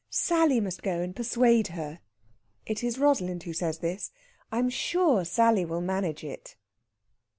"Sally 0.09 0.59
must 0.59 0.81
go 0.81 0.99
and 1.01 1.15
persuade 1.15 1.67
her." 1.67 1.99
It 2.65 2.83
is 2.83 2.97
Rosalind 2.97 3.43
who 3.43 3.53
says 3.53 3.77
this. 3.77 4.09
"I'm 4.51 4.67
sure 4.67 5.23
Sally 5.23 5.63
will 5.63 5.79
manage 5.81 6.23
it." 6.23 6.55